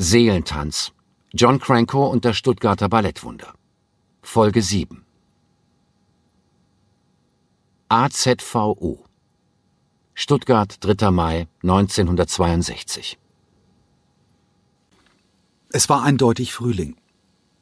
Seelentanz. 0.00 0.92
John 1.32 1.58
Cranko 1.58 2.06
und 2.06 2.24
das 2.24 2.36
Stuttgarter 2.36 2.88
Ballettwunder. 2.88 3.52
Folge 4.22 4.62
7. 4.62 5.04
AZVO. 7.88 9.04
Stuttgart, 10.14 10.76
3. 10.78 11.10
Mai 11.10 11.48
1962. 11.64 13.18
Es 15.70 15.88
war 15.88 16.04
eindeutig 16.04 16.52
Frühling. 16.52 16.96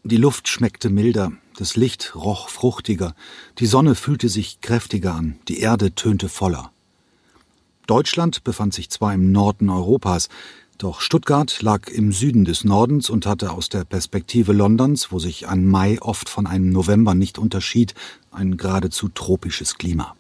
Die 0.05 0.19
Luft 0.19 0.47
schmeckte 0.49 0.91
milder, 0.91 1.33
das 1.57 1.75
Licht 1.75 2.15
roch 2.15 2.51
fruchtiger, 2.51 3.15
die 3.61 3.67
Sonne 3.67 3.95
fühlte 3.95 4.29
sich 4.29 4.61
kräftiger 4.61 5.15
an, 5.15 5.41
die 5.49 5.61
Erde 5.61 5.95
tönte 5.95 6.29
voller. 6.29 6.71
Deutschland 7.87 8.43
befand 8.43 8.75
sich 8.75 8.91
zwar 8.91 9.15
im 9.15 9.31
Norden 9.31 9.71
Europas, 9.71 10.29
doch 10.79 11.01
Stuttgart 11.01 11.63
lag 11.63 11.89
im 11.89 12.13
Süden 12.13 12.45
des 12.45 12.65
Nordens 12.65 13.09
und 13.09 13.27
hatte 13.27 13.53
aus 13.53 13.69
der 13.69 13.85
Perspektive 13.85 14.53
Londons, 14.53 15.11
wo 15.11 15.19
sich 15.19 15.49
ein 15.49 15.67
Mai 15.67 16.01
oft 16.01 16.29
von 16.29 16.47
einem 16.47 16.71
November 16.71 17.15
nicht 17.15 17.39
unterschied, 17.39 17.95
ein 18.31 18.57
geradezu 18.57 19.09
tropisches 19.09 19.79
Klima. 19.79 20.15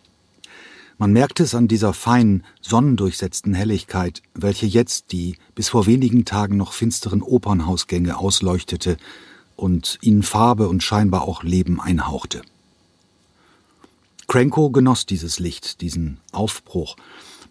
Man 0.99 1.13
merkte 1.13 1.43
es 1.43 1.55
an 1.55 1.69
dieser 1.69 1.93
feinen, 1.93 2.43
sonnendurchsetzten 2.63 3.53
Helligkeit, 3.53 4.23
welche 4.33 4.65
jetzt 4.65 5.13
die 5.13 5.37
bis 5.55 5.69
vor 5.69 5.85
wenigen 5.87 6.25
Tagen 6.25 6.57
noch 6.57 6.73
finsteren 6.73 7.21
Opernhausgänge 7.21 8.17
ausleuchtete 8.17 8.97
und 9.57 9.99
ihnen 10.01 10.23
Farbe 10.23 10.69
und 10.69 10.83
scheinbar 10.83 11.23
auch 11.23 11.43
Leben 11.43 11.81
einhauchte. 11.81 12.41
Cranko 14.27 14.71
genoss 14.71 15.05
dieses 15.05 15.39
Licht, 15.39 15.83
diesen 15.83 16.19
Aufbruch, 16.33 16.97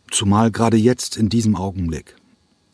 zumal 0.09 0.49
gerade 0.49 0.77
jetzt 0.77 1.15
in 1.15 1.29
diesem 1.29 1.55
Augenblick. 1.55 2.15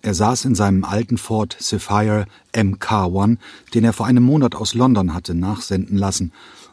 Er 0.04 0.16
saß 0.16 0.46
in 0.46 0.56
seinem 0.56 0.84
alten 0.84 1.18
Ford 1.18 1.56
Sapphire 1.60 2.26
MK1, 2.54 3.38
den 3.74 3.84
er 3.84 3.94
vor 3.94 4.08
einem 4.08 4.24
Monat 4.24 4.56
aus 4.56 4.74
London 4.74 5.14
hatte 5.14 5.36
nachsenden 5.36 5.98
lassen, 5.98 6.32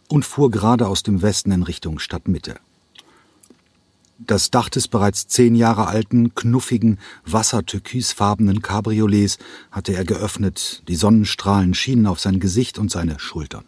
und 0.09 0.25
fuhr 0.25 0.51
gerade 0.51 0.87
aus 0.87 1.03
dem 1.03 1.21
Westen 1.21 1.53
in 1.53 1.63
Richtung 1.63 1.99
Stadtmitte. 1.99 2.59
Das 4.19 4.51
Dach 4.51 4.69
des 4.69 4.89
bereits 4.89 5.29
zehn 5.29 5.55
Jahre 5.55 5.87
alten, 5.87 6.35
knuffigen, 6.35 6.99
wassertürkisfarbenen 7.25 8.63
Cabriolets 8.63 9.39
hatte 9.71 9.95
er 9.95 10.05
geöffnet, 10.05 10.83
die 10.89 10.97
Sonnenstrahlen 10.97 11.75
schienen 11.75 12.07
auf 12.07 12.19
sein 12.19 12.41
Gesicht 12.41 12.79
und 12.79 12.91
seine 12.91 13.21
Schultern. 13.21 13.65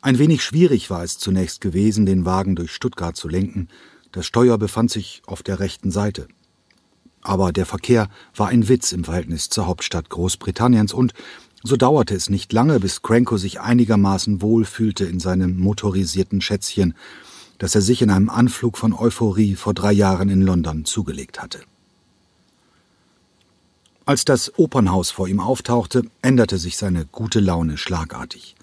Ein 0.00 0.18
wenig 0.18 0.42
schwierig 0.42 0.90
war 0.90 1.04
es 1.04 1.18
zunächst 1.18 1.60
gewesen, 1.60 2.06
den 2.06 2.24
Wagen 2.24 2.56
durch 2.56 2.72
Stuttgart 2.72 3.16
zu 3.16 3.28
lenken, 3.28 3.68
das 4.12 4.26
Steuer 4.26 4.58
befand 4.58 4.90
sich 4.90 5.22
auf 5.26 5.42
der 5.42 5.60
rechten 5.60 5.90
Seite. 5.90 6.26
Aber 7.24 7.52
der 7.52 7.66
Verkehr 7.66 8.08
war 8.36 8.48
ein 8.48 8.68
Witz 8.68 8.92
im 8.92 9.02
Verhältnis 9.02 9.48
zur 9.48 9.66
Hauptstadt 9.66 10.10
Großbritanniens 10.10 10.92
und 10.92 11.14
so 11.64 11.76
dauerte 11.76 12.14
es 12.14 12.28
nicht 12.28 12.52
lange, 12.52 12.78
bis 12.78 13.00
Cranko 13.00 13.38
sich 13.38 13.60
einigermaßen 13.60 14.42
wohl 14.42 14.66
fühlte 14.66 15.06
in 15.06 15.18
seinem 15.18 15.58
motorisierten 15.58 16.42
Schätzchen, 16.42 16.94
das 17.56 17.74
er 17.74 17.80
sich 17.80 18.02
in 18.02 18.10
einem 18.10 18.28
Anflug 18.28 18.76
von 18.76 18.92
Euphorie 18.92 19.54
vor 19.54 19.72
drei 19.72 19.92
Jahren 19.92 20.28
in 20.28 20.42
London 20.42 20.84
zugelegt 20.84 21.40
hatte. 21.40 21.60
Als 24.04 24.26
das 24.26 24.58
Opernhaus 24.58 25.10
vor 25.10 25.26
ihm 25.26 25.40
auftauchte, 25.40 26.02
änderte 26.20 26.58
sich 26.58 26.76
seine 26.76 27.06
gute 27.06 27.40
Laune 27.40 27.78
schlagartig. 27.78 28.54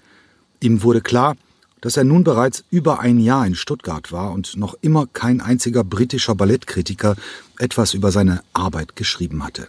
Ihm 0.60 0.84
wurde 0.84 1.00
klar, 1.00 1.34
dass 1.82 1.98
er 1.98 2.04
nun 2.04 2.24
bereits 2.24 2.64
über 2.70 3.00
ein 3.00 3.20
Jahr 3.20 3.46
in 3.46 3.54
Stuttgart 3.54 4.10
war 4.10 4.32
und 4.32 4.56
noch 4.56 4.74
immer 4.80 5.06
kein 5.06 5.42
einziger 5.42 5.84
britischer 5.84 6.34
Ballettkritiker 6.34 7.16
etwas 7.58 7.92
über 7.92 8.10
seine 8.10 8.42
Arbeit 8.54 8.96
geschrieben 8.96 9.44
hatte. 9.44 9.68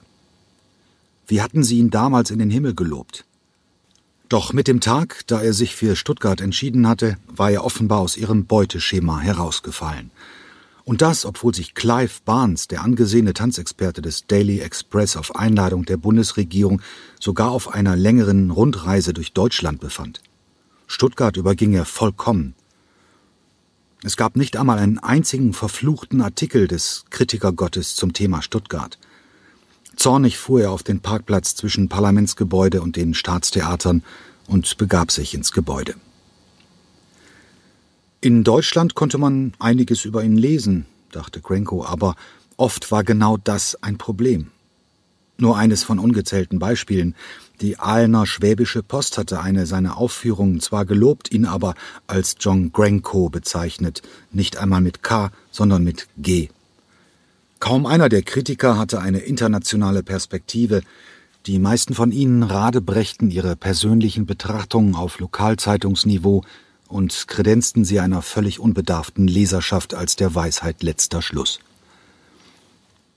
Wie 1.27 1.41
hatten 1.41 1.63
sie 1.63 1.79
ihn 1.79 1.89
damals 1.89 2.31
in 2.31 2.39
den 2.39 2.49
Himmel 2.49 2.75
gelobt? 2.75 3.25
Doch 4.29 4.53
mit 4.53 4.67
dem 4.67 4.79
Tag, 4.79 5.23
da 5.27 5.41
er 5.41 5.53
sich 5.53 5.75
für 5.75 5.95
Stuttgart 5.95 6.39
entschieden 6.39 6.87
hatte, 6.87 7.17
war 7.27 7.51
er 7.51 7.65
offenbar 7.65 7.99
aus 7.99 8.15
ihrem 8.15 8.45
Beuteschema 8.45 9.19
herausgefallen. 9.19 10.11
Und 10.85 11.01
das, 11.01 11.25
obwohl 11.25 11.55
sich 11.55 11.75
Clive 11.75 12.19
Barnes, 12.25 12.67
der 12.67 12.83
angesehene 12.83 13.33
Tanzexperte 13.33 14.01
des 14.01 14.27
Daily 14.27 14.59
Express, 14.59 15.15
auf 15.15 15.35
Einladung 15.35 15.85
der 15.85 15.97
Bundesregierung 15.97 16.81
sogar 17.19 17.51
auf 17.51 17.73
einer 17.73 17.95
längeren 17.95 18.51
Rundreise 18.51 19.13
durch 19.13 19.33
Deutschland 19.33 19.79
befand. 19.79 20.21
Stuttgart 20.87 21.37
überging 21.37 21.73
er 21.73 21.85
vollkommen. 21.85 22.55
Es 24.03 24.17
gab 24.17 24.35
nicht 24.35 24.57
einmal 24.57 24.79
einen 24.79 24.99
einzigen 24.99 25.53
verfluchten 25.53 26.21
Artikel 26.21 26.67
des 26.67 27.05
Kritikergottes 27.09 27.95
zum 27.95 28.11
Thema 28.13 28.41
Stuttgart. 28.41 28.99
Zornig 29.95 30.37
fuhr 30.37 30.61
er 30.61 30.71
auf 30.71 30.83
den 30.83 30.99
Parkplatz 30.99 31.55
zwischen 31.55 31.87
Parlamentsgebäude 31.87 32.81
und 32.81 32.95
den 32.95 33.13
Staatstheatern 33.13 34.03
und 34.47 34.77
begab 34.77 35.11
sich 35.11 35.33
ins 35.33 35.51
Gebäude. 35.51 35.95
In 38.19 38.43
Deutschland 38.43 38.95
konnte 38.95 39.17
man 39.17 39.53
einiges 39.59 40.05
über 40.05 40.23
ihn 40.23 40.37
lesen, 40.37 40.85
dachte 41.11 41.41
Cranko, 41.41 41.85
aber 41.85 42.15
oft 42.57 42.91
war 42.91 43.03
genau 43.03 43.37
das 43.37 43.81
ein 43.83 43.97
Problem. 43.97 44.51
Nur 45.37 45.57
eines 45.57 45.83
von 45.83 45.99
ungezählten 45.99 46.59
Beispielen. 46.59 47.15
Die 47.61 47.79
Ahlner 47.79 48.25
Schwäbische 48.25 48.83
Post 48.83 49.17
hatte 49.17 49.39
eine 49.39 49.65
seiner 49.65 49.97
Aufführungen 49.97 50.59
zwar 50.59 50.85
gelobt, 50.85 51.31
ihn 51.31 51.45
aber 51.45 51.75
als 52.07 52.35
John 52.39 52.71
Granko 52.71 53.29
bezeichnet, 53.29 54.01
nicht 54.31 54.57
einmal 54.57 54.81
mit 54.81 55.03
K, 55.03 55.31
sondern 55.51 55.83
mit 55.83 56.07
G. 56.17 56.49
Kaum 57.59 57.85
einer 57.85 58.09
der 58.09 58.23
Kritiker 58.23 58.77
hatte 58.77 58.99
eine 58.99 59.19
internationale 59.19 60.03
Perspektive, 60.03 60.81
die 61.45 61.59
meisten 61.59 61.93
von 61.93 62.11
ihnen 62.11 62.43
radebrächten 62.43 63.29
ihre 63.29 63.55
persönlichen 63.55 64.25
Betrachtungen 64.25 64.95
auf 64.95 65.19
Lokalzeitungsniveau 65.19 66.43
und 66.87 67.27
kredenzten 67.27 67.85
sie 67.85 67.99
einer 67.99 68.21
völlig 68.21 68.59
unbedarften 68.59 69.27
Leserschaft 69.27 69.93
als 69.93 70.15
der 70.15 70.35
Weisheit 70.35 70.83
letzter 70.83 71.21
Schluss. 71.21 71.59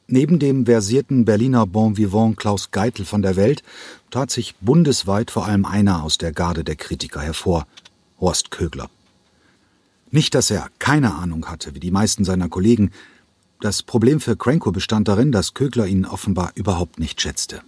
Neben 0.09 0.39
dem 0.39 0.67
versierten 0.67 1.25
Berliner 1.25 1.67
Bon 1.67 1.97
Vivant 1.97 2.37
Klaus 2.37 2.71
Geitel 2.71 3.05
von 3.05 3.23
der 3.23 3.35
Welt 3.35 3.65
tat 4.11 4.31
sich 4.31 4.55
bundesweit 4.61 5.33
vor 5.33 5.47
allem 5.47 5.65
einer 5.65 6.05
aus 6.05 6.17
der 6.17 6.31
Garde 6.31 6.63
der 6.63 6.77
Kritiker 6.77 7.21
hervor, 7.21 7.67
Horst 8.21 8.53
Kögler. 8.53 8.89
Nicht, 10.13 10.37
dass 10.37 10.53
er 10.53 10.69
keine 10.79 11.17
Ahnung 11.17 11.47
hatte, 11.47 11.75
wie 11.75 11.81
die 11.81 11.91
meisten 11.91 12.25
seiner 12.25 12.49
Kollegen. 12.49 12.93
Das 13.61 13.83
Problem 13.83 14.21
für 14.21 14.37
Cranko 14.37 14.71
bestand 14.71 15.09
darin, 15.09 15.33
dass 15.33 15.55
Kögler 15.55 15.89
ihn 15.89 16.07
offenbar 16.07 16.53
überhaupt 16.55 17.01
nicht 17.01 17.21
schätzte. 17.21 17.63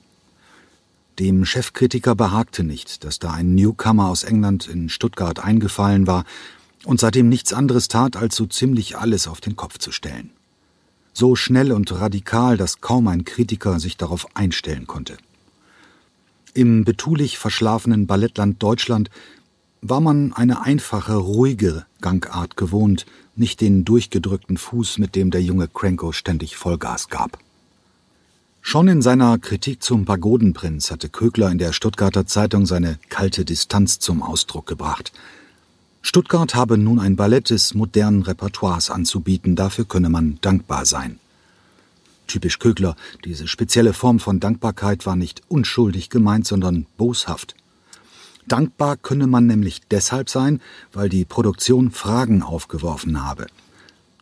Dem 1.18 1.44
Chefkritiker 1.44 2.14
behagte 2.14 2.62
nicht, 2.62 3.02
dass 3.02 3.18
da 3.18 3.32
ein 3.32 3.56
Newcomer 3.56 4.08
aus 4.08 4.22
England 4.22 4.68
in 4.68 4.88
Stuttgart 4.88 5.40
eingefallen 5.40 6.06
war 6.06 6.24
und 6.84 7.00
seitdem 7.00 7.28
nichts 7.28 7.52
anderes 7.52 7.88
tat, 7.88 8.16
als 8.16 8.36
so 8.36 8.46
ziemlich 8.46 8.96
alles 8.96 9.26
auf 9.26 9.40
den 9.40 9.56
Kopf 9.56 9.78
zu 9.78 9.90
stellen 9.90 10.30
so 11.18 11.34
schnell 11.34 11.72
und 11.72 11.90
radikal, 11.92 12.56
dass 12.56 12.80
kaum 12.80 13.08
ein 13.08 13.24
Kritiker 13.24 13.80
sich 13.80 13.96
darauf 13.96 14.36
einstellen 14.36 14.86
konnte. 14.86 15.16
Im 16.54 16.84
betulich 16.84 17.38
verschlafenen 17.38 18.06
Ballettland 18.06 18.62
Deutschland 18.62 19.10
war 19.80 20.00
man 20.00 20.32
eine 20.32 20.62
einfache, 20.62 21.14
ruhige 21.16 21.86
Gangart 22.00 22.56
gewohnt, 22.56 23.04
nicht 23.34 23.60
den 23.60 23.84
durchgedrückten 23.84 24.56
Fuß, 24.56 24.98
mit 24.98 25.16
dem 25.16 25.32
der 25.32 25.42
junge 25.42 25.66
Cranko 25.66 26.12
ständig 26.12 26.56
Vollgas 26.56 27.08
gab. 27.08 27.38
Schon 28.60 28.86
in 28.86 29.02
seiner 29.02 29.38
Kritik 29.38 29.82
zum 29.82 30.04
Pagodenprinz 30.04 30.90
hatte 30.90 31.08
Kögler 31.08 31.50
in 31.50 31.58
der 31.58 31.72
Stuttgarter 31.72 32.26
Zeitung 32.26 32.64
seine 32.64 32.98
kalte 33.08 33.44
Distanz 33.44 33.98
zum 33.98 34.22
Ausdruck 34.22 34.66
gebracht– 34.66 35.12
Stuttgart 36.08 36.54
habe 36.54 36.78
nun 36.78 37.00
ein 37.00 37.16
Ballett 37.16 37.50
des 37.50 37.74
modernen 37.74 38.22
Repertoires 38.22 38.88
anzubieten, 38.88 39.56
dafür 39.56 39.84
könne 39.84 40.08
man 40.08 40.38
dankbar 40.40 40.86
sein. 40.86 41.20
Typisch 42.26 42.58
Kögler, 42.58 42.96
diese 43.26 43.46
spezielle 43.46 43.92
Form 43.92 44.18
von 44.18 44.40
Dankbarkeit 44.40 45.04
war 45.04 45.16
nicht 45.16 45.42
unschuldig 45.48 46.08
gemeint, 46.08 46.46
sondern 46.46 46.86
boshaft. 46.96 47.56
Dankbar 48.46 48.96
könne 48.96 49.26
man 49.26 49.46
nämlich 49.46 49.82
deshalb 49.90 50.30
sein, 50.30 50.62
weil 50.94 51.10
die 51.10 51.26
Produktion 51.26 51.90
Fragen 51.90 52.42
aufgeworfen 52.42 53.22
habe. 53.22 53.46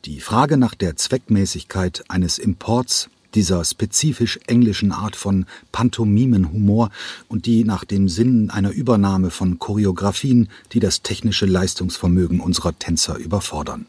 Die 0.06 0.18
Frage 0.18 0.56
nach 0.56 0.74
der 0.74 0.96
Zweckmäßigkeit 0.96 2.02
eines 2.08 2.38
Imports 2.38 3.10
dieser 3.36 3.64
spezifisch 3.64 4.40
englischen 4.46 4.90
Art 4.90 5.14
von 5.14 5.46
Pantomimenhumor 5.70 6.90
und 7.28 7.46
die 7.46 7.62
nach 7.62 7.84
dem 7.84 8.08
Sinn 8.08 8.50
einer 8.50 8.70
Übernahme 8.70 9.30
von 9.30 9.58
Choreografien, 9.60 10.48
die 10.72 10.80
das 10.80 11.02
technische 11.02 11.46
Leistungsvermögen 11.46 12.40
unserer 12.40 12.76
Tänzer 12.76 13.16
überfordern. 13.16 13.86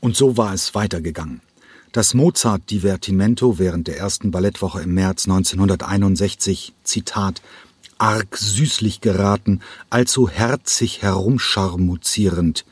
Und 0.00 0.16
so 0.16 0.36
war 0.36 0.52
es 0.52 0.74
weitergegangen. 0.74 1.40
Das 1.92 2.12
Mozart-Divertimento 2.12 3.58
während 3.58 3.86
der 3.86 3.96
ersten 3.98 4.32
Ballettwoche 4.32 4.82
im 4.82 4.94
März 4.94 5.26
1961, 5.26 6.74
Zitat, 6.82 7.40
arg 7.98 8.36
süßlich 8.36 9.00
geraten, 9.00 9.60
allzu 9.90 10.28
herzig 10.28 11.02
herumscharmuzierend. 11.02 12.64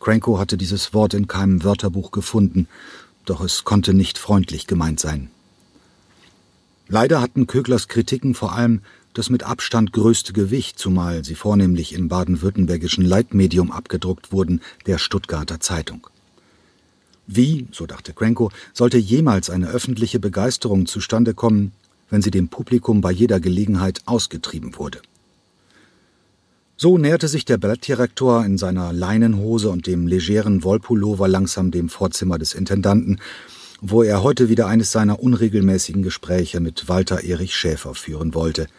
Cranko 0.00 0.38
hatte 0.38 0.56
dieses 0.56 0.94
Wort 0.94 1.14
in 1.14 1.28
keinem 1.28 1.62
Wörterbuch 1.62 2.10
gefunden, 2.10 2.66
doch 3.24 3.40
es 3.40 3.64
konnte 3.64 3.94
nicht 3.94 4.18
freundlich 4.18 4.66
gemeint 4.66 5.00
sein. 5.00 5.30
Leider 6.88 7.20
hatten 7.20 7.46
Köglers 7.46 7.88
Kritiken 7.88 8.34
vor 8.34 8.52
allem 8.52 8.82
das 9.14 9.30
mit 9.30 9.42
Abstand 9.42 9.92
größte 9.92 10.32
Gewicht, 10.32 10.78
zumal 10.78 11.24
sie 11.24 11.34
vornehmlich 11.34 11.92
im 11.92 12.08
baden-württembergischen 12.08 13.04
Leitmedium 13.04 13.70
abgedruckt 13.70 14.32
wurden, 14.32 14.60
der 14.86 14.98
Stuttgarter 14.98 15.60
Zeitung. 15.60 16.06
Wie, 17.26 17.66
so 17.72 17.86
dachte 17.86 18.12
Krenko, 18.12 18.50
sollte 18.72 18.98
jemals 18.98 19.50
eine 19.50 19.68
öffentliche 19.68 20.18
Begeisterung 20.18 20.86
zustande 20.86 21.34
kommen, 21.34 21.72
wenn 22.10 22.22
sie 22.22 22.30
dem 22.30 22.48
Publikum 22.48 23.00
bei 23.00 23.12
jeder 23.12 23.40
Gelegenheit 23.40 24.02
ausgetrieben 24.06 24.76
wurde? 24.76 25.00
So 26.82 26.98
näherte 26.98 27.28
sich 27.28 27.44
der 27.44 27.58
Ballettdirektor 27.58 28.44
in 28.44 28.58
seiner 28.58 28.92
Leinenhose 28.92 29.70
und 29.70 29.86
dem 29.86 30.08
legeren 30.08 30.64
Wollpullover 30.64 31.28
langsam 31.28 31.70
dem 31.70 31.88
Vorzimmer 31.88 32.38
des 32.38 32.54
Intendanten, 32.54 33.20
wo 33.80 34.02
er 34.02 34.24
heute 34.24 34.48
wieder 34.48 34.66
eines 34.66 34.90
seiner 34.90 35.22
unregelmäßigen 35.22 36.02
Gespräche 36.02 36.58
mit 36.58 36.88
Walter 36.88 37.22
Erich 37.22 37.54
Schäfer 37.54 37.94
führen 37.94 38.34
wollte– 38.34 38.66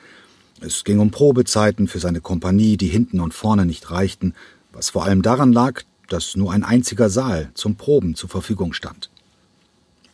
es 0.65 0.83
ging 0.85 0.99
um 0.99 1.11
Probezeiten 1.11 1.87
für 1.89 1.99
seine 1.99 2.21
Kompanie, 2.21 2.77
die 2.77 2.87
hinten 2.87 3.19
und 3.19 3.33
vorne 3.33 3.65
nicht 3.65 3.89
reichten, 3.89 4.33
was 4.71 4.91
vor 4.91 5.03
allem 5.03 5.21
daran 5.21 5.51
lag, 5.51 5.81
dass 6.07 6.35
nur 6.35 6.51
ein 6.51 6.63
einziger 6.63 7.09
Saal 7.09 7.51
zum 7.53 7.75
Proben 7.75 8.15
zur 8.15 8.29
Verfügung 8.29 8.71
stand. 8.71 9.09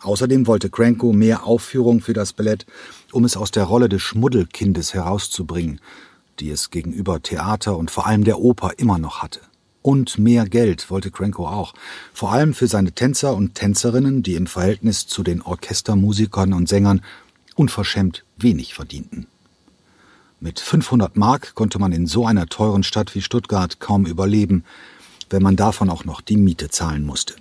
Außerdem 0.02 0.48
wollte 0.48 0.70
Cranko 0.70 1.14
mehr 1.14 1.44
Aufführung 1.44 2.02
für 2.02 2.14
das 2.14 2.34
Ballett, 2.34 2.66
um 3.12 3.26
es 3.26 3.38
aus 3.38 3.52
der 3.52 3.66
Rolle 3.66 3.90
des 3.90 4.02
Schmuddelkindes 4.02 4.94
herauszubringen, 4.96 5.82
die 6.40 6.50
es 6.50 6.70
gegenüber 6.70 7.22
Theater 7.22 7.78
und 7.78 7.92
vor 7.92 8.08
allem 8.08 8.24
der 8.24 8.40
Oper 8.40 8.74
immer 8.78 8.98
noch 8.98 9.22
hatte. 9.22 9.42
Und 9.82 10.18
mehr 10.18 10.46
Geld 10.46 10.90
wollte 10.90 11.10
Cranko 11.10 11.48
auch, 11.48 11.74
vor 12.14 12.32
allem 12.32 12.54
für 12.54 12.68
seine 12.68 12.92
Tänzer 12.92 13.34
und 13.34 13.56
Tänzerinnen, 13.56 14.24
die 14.24 14.36
im 14.36 14.48
Verhältnis 14.48 15.08
zu 15.08 15.24
den 15.24 15.42
Orchestermusikern 15.42 16.54
und 16.54 16.68
Sängern 16.68 17.02
unverschämt 17.56 18.26
wenig 18.38 18.74
verdienten. 18.74 19.28
Mit 20.42 20.60
500 20.60 21.18
Mark 21.18 21.54
konnte 21.56 21.80
man 21.80 21.92
in 21.92 22.08
so 22.08 22.26
einer 22.26 22.48
teuren 22.48 22.84
Stadt 22.84 23.14
wie 23.16 23.22
Stuttgart 23.22 23.80
kaum 23.80 24.06
überleben, 24.06 24.64
wenn 25.30 25.44
man 25.44 25.56
davon 25.56 25.90
auch 25.90 26.06
noch 26.06 26.22
die 26.22 26.38
Miete 26.38 26.70
zahlen 26.70 27.06
musste. 27.06 27.36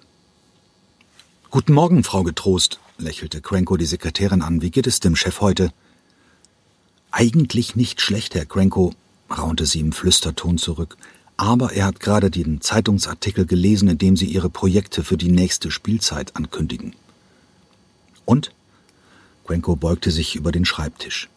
Guten 1.50 1.72
Morgen, 1.72 2.02
Frau 2.04 2.24
Getrost, 2.24 2.80
lächelte 2.98 3.40
Cranko 3.40 3.76
die 3.76 3.86
Sekretärin 3.86 4.42
an. 4.42 4.62
Wie 4.62 4.70
geht 4.70 4.86
es 4.86 5.00
dem 5.00 5.16
Chef 5.16 5.40
heute? 5.40 5.72
Eigentlich 7.10 7.76
nicht 7.76 8.00
schlecht, 8.00 8.34
Herr 8.34 8.46
Cranko, 8.46 8.92
raunte 9.30 9.66
sie 9.66 9.80
im 9.80 9.92
Flüsterton 9.92 10.58
zurück. 10.58 10.96
Aber 11.36 11.72
er 11.72 11.86
hat 11.86 12.00
gerade 12.00 12.30
den 12.30 12.60
Zeitungsartikel 12.60 13.46
gelesen, 13.46 13.88
in 13.88 13.98
dem 13.98 14.16
Sie 14.16 14.26
Ihre 14.26 14.50
Projekte 14.50 15.04
für 15.04 15.16
die 15.16 15.30
nächste 15.30 15.70
Spielzeit 15.70 16.34
ankündigen. 16.34 16.94
Und? 18.24 18.52
Cranko 19.46 19.76
beugte 19.76 20.10
sich 20.10 20.34
über 20.34 20.50
den 20.50 20.64
Schreibtisch. 20.64 21.28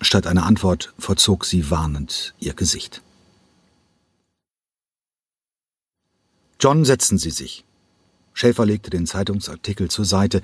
Statt 0.00 0.26
einer 0.26 0.46
Antwort 0.46 0.92
verzog 0.98 1.44
sie 1.44 1.70
warnend 1.70 2.34
ihr 2.40 2.54
Gesicht. 2.54 3.02
John, 6.58 6.84
setzen 6.84 7.18
Sie 7.18 7.30
sich. 7.30 7.64
Schäfer 8.34 8.64
legte 8.64 8.90
den 8.90 9.06
Zeitungsartikel 9.06 9.90
zur 9.90 10.04
Seite. 10.04 10.42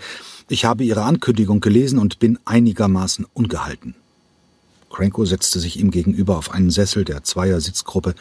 Ich 0.49 0.65
habe 0.65 0.85
Ihre 0.85 1.05
Ankündigung 1.05 1.61
gelesen 1.61 1.99
und 1.99 2.19
bin 2.19 2.39
einigermaßen 2.45 3.25
ungehalten. 3.35 3.95
Cranko 4.91 5.25
setzte 5.25 5.61
sich 5.61 5.79
ihm 5.79 5.91
gegenüber 5.91 6.39
auf 6.39 6.51
einen 6.53 6.71
Sessel 6.71 7.05
der 7.05 7.23
Zweier-Sitzgruppe, 7.23 8.15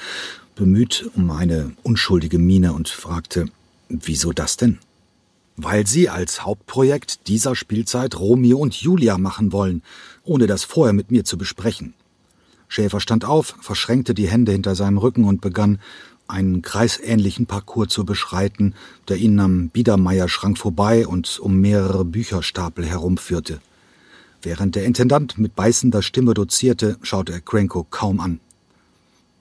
bemüht 0.56 1.10
um 1.16 1.32
eine 1.32 1.72
unschuldige 1.84 2.40
Miene 2.40 2.74
und 2.74 2.90
fragte, 2.90 3.46
wieso 3.90 4.34
das 4.34 4.58
denn? 4.58 4.80
Weil 5.56 5.88
Sie 5.88 6.10
als 6.10 6.44
Hauptprojekt 6.44 7.28
dieser 7.28 7.56
Spielzeit 7.56 8.20
Romeo 8.20 8.58
und 8.58 8.76
Julia 8.76 9.18
machen 9.18 9.52
wollen, 9.52 9.82
ohne 10.24 10.46
das 10.46 10.64
vorher 10.64 10.94
mit 10.94 11.10
mir 11.10 11.24
zu 11.24 11.38
besprechen. 11.38 11.94
Schäfer 12.68 13.00
stand 13.00 13.26
auf, 13.26 13.56
verschränkte 13.62 14.14
die 14.14 14.28
Hände 14.28 14.52
hinter 14.52 14.76
seinem 14.76 14.98
Rücken 14.98 15.24
und 15.24 15.42
begann, 15.42 15.80
einen 16.28 16.62
kreisähnlichen 16.62 17.46
Parcours 17.46 17.90
zu 17.90 18.06
beschreiten, 18.06 18.76
der 19.08 19.18
ihn 19.18 19.40
am 19.40 19.70
Biedermeierschrank 19.70 20.58
vorbei 20.58 21.08
und 21.08 21.40
um 21.40 21.60
mehrere 21.60 22.04
Bücherstapel 22.04 22.86
herumführte. 22.86 23.62
Während 24.48 24.76
der 24.76 24.86
Intendant 24.86 25.38
mit 25.38 25.58
beißender 25.58 26.02
Stimme 26.02 26.34
dozierte, 26.34 26.98
schaute 27.02 27.34
er 27.34 27.42
Cranko 27.42 27.84
kaum 27.84 28.22
an. 28.22 28.40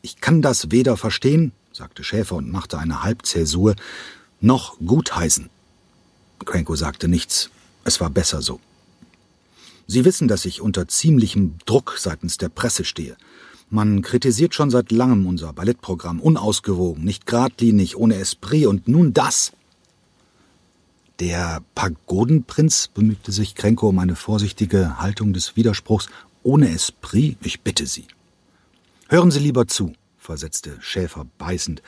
Ich 0.02 0.20
kann 0.20 0.42
das 0.42 0.72
weder 0.72 0.96
verstehen, 0.96 1.52
sagte 1.72 2.02
Schäfer 2.02 2.34
und 2.34 2.50
machte 2.50 2.76
eine 2.76 3.04
Halbzäsur, 3.04 3.76
noch 4.40 4.76
gutheißen. 4.84 5.48
Cranko 6.44 6.74
sagte 6.74 7.06
nichts. 7.06 7.50
Es 7.84 8.00
war 8.00 8.10
besser 8.10 8.42
so. 8.42 8.58
Sie 9.86 10.04
wissen, 10.04 10.26
dass 10.26 10.44
ich 10.44 10.60
unter 10.60 10.88
ziemlichem 10.88 11.54
Druck 11.66 11.98
seitens 12.00 12.36
der 12.36 12.48
Presse 12.48 12.84
stehe. 12.84 13.16
Man 13.70 14.02
kritisiert 14.02 14.56
schon 14.56 14.70
seit 14.70 14.90
langem 14.90 15.28
unser 15.28 15.52
Ballettprogramm, 15.52 16.18
unausgewogen, 16.18 17.04
nicht 17.04 17.26
geradlinig, 17.26 17.96
ohne 17.96 18.16
Esprit, 18.16 18.66
und 18.66 18.88
nun 18.88 19.14
das. 19.14 19.52
Der 21.18 21.62
Pagodenprinz 21.74 22.88
bemühte 22.88 23.32
sich 23.32 23.54
Kränko 23.54 23.88
um 23.88 23.98
eine 23.98 24.16
vorsichtige 24.16 24.98
Haltung 25.00 25.32
des 25.32 25.56
Widerspruchs. 25.56 26.10
Ohne 26.42 26.68
Esprit, 26.68 27.38
ich 27.42 27.62
bitte 27.62 27.86
Sie. 27.86 28.06
Hören 29.08 29.30
Sie 29.30 29.38
lieber 29.38 29.66
zu, 29.66 29.94
versetzte 30.18 30.76
Schäfer 30.80 31.26
beißend, 31.38 31.82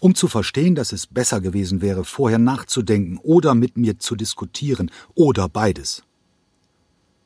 um 0.00 0.14
zu 0.14 0.28
verstehen, 0.28 0.74
dass 0.74 0.92
es 0.92 1.06
besser 1.06 1.40
gewesen 1.40 1.80
wäre, 1.80 2.04
vorher 2.04 2.38
nachzudenken 2.38 3.18
oder 3.22 3.54
mit 3.54 3.78
mir 3.78 3.98
zu 3.98 4.16
diskutieren, 4.16 4.90
oder 5.14 5.48
beides. 5.48 6.02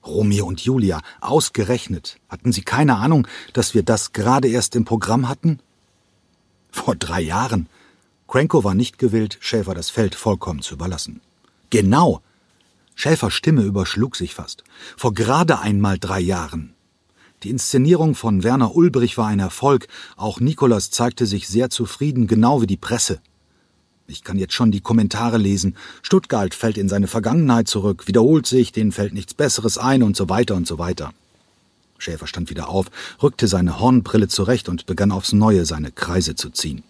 Romeo 0.06 0.46
und 0.46 0.61
Julia, 0.61 1.02
ausgerechnet. 1.20 2.20
Hatten 2.28 2.52
Sie 2.52 2.62
keine 2.62 2.99
Ahnung, 2.99 3.26
dass 3.52 3.75
wir 3.75 3.82
das 3.82 4.12
gerade 4.12 4.46
erst 4.46 4.76
im 4.76 4.84
Programm 4.84 5.28
hatten? 5.28 5.58
Vor 6.70 6.94
drei 6.94 7.20
Jahren. 7.20 7.69
Cranko 8.28 8.62
war 8.62 8.75
nicht 8.75 8.99
gewillt, 8.99 9.38
Schäfer 9.40 9.75
das 9.75 9.90
Feld 9.90 10.14
vollkommen 10.14 10.62
zu 10.62 10.75
überlassen. 10.75 11.20
Genau. 11.70 12.22
Schäfers 12.94 13.32
Stimme 13.32 13.62
überschlug 13.62 14.16
sich 14.16 14.34
fast. 14.34 14.64
Vor 14.96 15.14
gerade 15.14 15.60
einmal 15.60 15.98
drei 15.98 16.20
Jahren. 16.20 16.74
Die 17.44 17.50
Inszenierung 17.50 18.16
von 18.16 18.42
Werner 18.42 18.74
Ulbrich 18.74 19.16
war 19.16 19.28
ein 19.28 19.38
Erfolg. 19.38 19.86
Auch 20.16 20.40
Nikolas 20.40 20.90
zeigte 20.90 21.24
sich 21.26 21.46
sehr 21.46 21.70
zufrieden, 21.70 22.26
genau 22.26 22.62
wie 22.62 22.66
die 22.66 22.76
Presse. 22.76 23.20
Ich 24.08 24.24
kann 24.24 24.38
jetzt 24.38 24.54
schon 24.54 24.72
die 24.72 24.80
Kommentare 24.80 25.36
lesen. 25.36 25.76
Stuttgart 26.02 26.54
fällt 26.54 26.78
in 26.78 26.88
seine 26.88 27.06
Vergangenheit 27.06 27.68
zurück, 27.68 28.08
wiederholt 28.08 28.46
sich, 28.46 28.72
denen 28.72 28.90
fällt 28.90 29.12
nichts 29.12 29.34
Besseres 29.34 29.78
ein 29.78 30.02
und 30.02 30.16
so 30.16 30.28
weiter 30.28 30.56
und 30.56 30.66
so 30.66 30.78
weiter. 30.78 31.12
Schäfer 31.98 32.26
stand 32.26 32.48
wieder 32.48 32.68
auf, 32.68 32.87
rückte 33.22 33.46
seine 33.48 33.78
Hornbrille 33.78 34.28
zurecht 34.28 34.68
und 34.68 34.87
begann 34.87 35.12
aufs 35.12 35.32
Neue 35.32 35.66
seine 35.66 35.92
Kreise 35.92 36.34
zu 36.37 36.50
ziehen. 36.50 36.82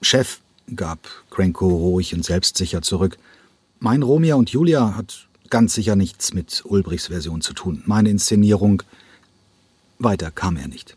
Chef, 0.00 0.40
gab 0.74 0.98
Cranko 1.30 1.68
ruhig 1.68 2.14
und 2.14 2.24
selbstsicher 2.24 2.82
zurück, 2.82 3.18
mein 3.80 4.02
Romeo 4.02 4.36
und 4.38 4.50
Julia 4.50 4.96
hat 4.96 5.28
ganz 5.50 5.74
sicher 5.74 5.94
nichts 5.94 6.32
mit 6.32 6.62
Ulbrichs 6.64 7.08
Version 7.08 7.40
zu 7.40 7.52
tun. 7.52 7.82
Meine 7.86 8.10
Inszenierung. 8.10 8.82
Weiter 9.98 10.30
kam 10.30 10.56
er 10.56 10.68
nicht. 10.68 10.96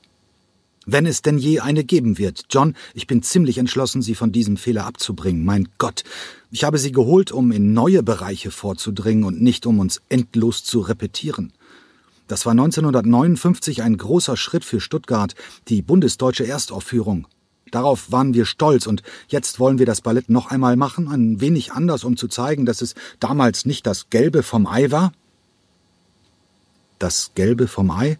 Wenn 0.85 1.05
es 1.05 1.21
denn 1.21 1.37
je 1.37 1.59
eine 1.59 1.83
geben 1.83 2.17
wird. 2.17 2.45
John, 2.49 2.73
ich 2.93 3.07
bin 3.07 3.21
ziemlich 3.21 3.57
entschlossen, 3.57 4.01
Sie 4.01 4.15
von 4.15 4.31
diesem 4.31 4.55
Fehler 4.55 4.85
abzubringen. 4.85 5.43
Mein 5.43 5.67
Gott, 5.77 6.05
ich 6.49 6.63
habe 6.63 6.77
Sie 6.77 6.93
geholt, 6.93 7.33
um 7.33 7.51
in 7.51 7.73
neue 7.73 8.03
Bereiche 8.03 8.51
vorzudringen 8.51 9.25
und 9.25 9.41
nicht 9.41 9.65
um 9.65 9.79
uns 9.79 10.01
endlos 10.07 10.63
zu 10.63 10.79
repetieren. 10.79 11.51
Das 12.27 12.45
war 12.45 12.51
1959 12.51 13.83
ein 13.83 13.97
großer 13.97 14.37
Schritt 14.37 14.63
für 14.63 14.79
Stuttgart, 14.79 15.35
die 15.67 15.81
bundesdeutsche 15.81 16.47
Erstaufführung. 16.47 17.27
Darauf 17.71 18.11
waren 18.11 18.33
wir 18.33 18.45
stolz 18.45 18.87
und 18.87 19.03
jetzt 19.27 19.59
wollen 19.59 19.79
wir 19.79 19.85
das 19.85 20.01
Ballett 20.01 20.29
noch 20.29 20.51
einmal 20.51 20.75
machen, 20.75 21.07
ein 21.07 21.41
wenig 21.41 21.71
anders, 21.71 22.03
um 22.03 22.17
zu 22.17 22.27
zeigen, 22.27 22.65
dass 22.65 22.81
es 22.81 22.95
damals 23.19 23.65
nicht 23.65 23.85
das 23.85 24.09
Gelbe 24.09 24.43
vom 24.43 24.67
Ei 24.67 24.91
war? 24.91 25.11
Das 26.99 27.31
Gelbe 27.35 27.67
vom 27.67 27.91
Ei? 27.91 28.17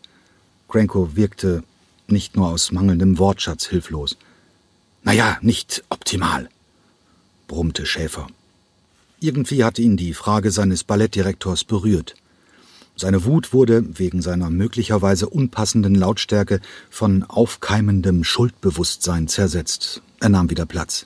Cranko 0.68 1.16
wirkte 1.16 1.64
nicht 2.08 2.36
nur 2.36 2.50
aus 2.50 2.72
mangelndem 2.72 3.18
Wortschatz 3.18 3.66
hilflos. 3.66 4.18
Naja, 5.04 5.38
nicht 5.42 5.84
optimal, 5.90 6.50
brummte 7.48 7.86
Schäfer. 7.86 8.28
Irgendwie 9.20 9.64
hatte 9.64 9.82
ihn 9.82 9.98
die 9.98 10.14
Frage 10.14 10.52
seines 10.52 10.84
Ballettdirektors 10.84 11.64
berührt. 11.64 12.16
Seine 13.00 13.26
Wut 13.26 13.54
wurde 13.54 14.00
wegen 14.00 14.24
seiner 14.24 14.50
möglicherweise 14.50 15.30
unpassenden 15.30 15.94
Lautstärke 15.94 16.62
von 16.90 17.24
aufkeimendem 17.24 18.24
Schuldbewusstsein 18.24 19.28
zersetzt. 19.28 20.02
Er 20.20 20.30
nahm 20.30 20.50
wieder 20.50 20.66
Platz. 20.66 21.06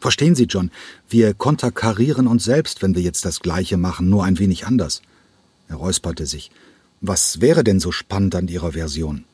Verstehen 0.00 0.34
Sie, 0.34 0.44
John, 0.44 0.70
wir 1.10 1.34
konterkarieren 1.34 2.26
uns 2.26 2.44
selbst, 2.44 2.80
wenn 2.80 2.94
wir 2.94 3.02
jetzt 3.02 3.26
das 3.26 3.40
Gleiche 3.40 3.76
machen, 3.76 4.08
nur 4.08 4.24
ein 4.24 4.38
wenig 4.38 4.66
anders. 4.66 5.02
Er 5.68 5.76
räusperte 5.76 6.24
sich. 6.24 6.50
Was 7.02 7.42
wäre 7.42 7.64
denn 7.64 7.80
so 7.80 7.92
spannend 7.92 8.34
an 8.34 8.48
Ihrer 8.48 8.72
Version? 8.72 9.26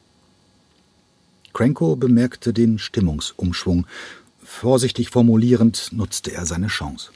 Cranko 1.53 1.95
bemerkte 1.95 2.53
den 2.53 2.81
Stimmungsumschwung. 2.81 3.87
Vorsichtig 4.43 5.11
formulierend 5.11 5.91
nutzte 5.93 6.33
er 6.33 6.47
seine 6.47 6.67
Chance. 6.67 7.13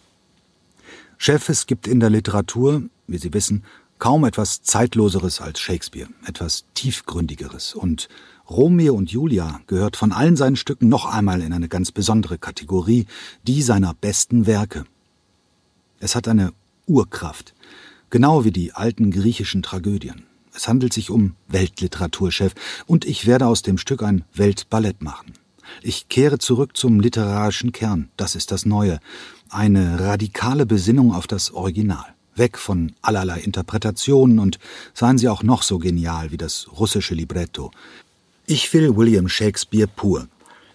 Chef, 1.18 1.48
es 1.48 1.66
gibt 1.66 1.88
in 1.88 1.98
der 1.98 2.10
Literatur, 2.10 2.84
wie 3.08 3.18
Sie 3.18 3.34
wissen, 3.34 3.64
Kaum 4.00 4.24
etwas 4.24 4.62
Zeitloseres 4.62 5.42
als 5.42 5.60
Shakespeare, 5.60 6.08
etwas 6.24 6.64
Tiefgründigeres. 6.72 7.74
Und 7.74 8.08
Romeo 8.48 8.94
und 8.94 9.12
Julia 9.12 9.60
gehört 9.66 9.94
von 9.94 10.10
allen 10.10 10.36
seinen 10.36 10.56
Stücken 10.56 10.88
noch 10.88 11.04
einmal 11.04 11.42
in 11.42 11.52
eine 11.52 11.68
ganz 11.68 11.92
besondere 11.92 12.38
Kategorie, 12.38 13.04
die 13.46 13.60
seiner 13.60 13.92
besten 13.92 14.46
Werke. 14.46 14.86
Es 15.98 16.16
hat 16.16 16.28
eine 16.28 16.54
Urkraft, 16.86 17.54
genau 18.08 18.42
wie 18.46 18.52
die 18.52 18.72
alten 18.72 19.10
griechischen 19.10 19.62
Tragödien. 19.62 20.24
Es 20.54 20.66
handelt 20.66 20.94
sich 20.94 21.10
um 21.10 21.36
Weltliteraturchef, 21.48 22.54
und 22.86 23.04
ich 23.04 23.26
werde 23.26 23.46
aus 23.46 23.60
dem 23.60 23.76
Stück 23.76 24.02
ein 24.02 24.24
Weltballett 24.32 25.02
machen. 25.02 25.34
Ich 25.82 26.08
kehre 26.08 26.38
zurück 26.38 26.74
zum 26.74 27.00
literarischen 27.00 27.72
Kern, 27.72 28.08
das 28.16 28.34
ist 28.34 28.50
das 28.50 28.64
Neue, 28.64 28.98
eine 29.50 30.00
radikale 30.00 30.64
Besinnung 30.64 31.12
auf 31.12 31.26
das 31.26 31.50
Original. 31.50 32.14
Weg 32.34 32.58
von 32.58 32.92
allerlei 33.02 33.40
Interpretationen 33.40 34.38
und 34.38 34.58
seien 34.94 35.18
sie 35.18 35.28
auch 35.28 35.42
noch 35.42 35.62
so 35.62 35.78
genial 35.78 36.30
wie 36.30 36.36
das 36.36 36.68
russische 36.78 37.14
Libretto. 37.14 37.70
Ich 38.46 38.72
will 38.72 38.96
William 38.96 39.28
Shakespeare 39.28 39.88
pur. 39.88 40.28